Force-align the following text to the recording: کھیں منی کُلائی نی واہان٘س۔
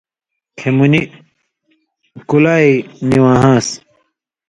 کھیں 0.57 0.73
منی 0.77 1.01
کُلائی 2.29 2.71
نی 3.07 3.17
واہان٘س۔ 3.23 3.67